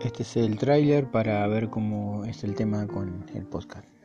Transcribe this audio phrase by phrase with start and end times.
[0.00, 3.97] Este es el tráiler para ver cómo es el tema con el podcast.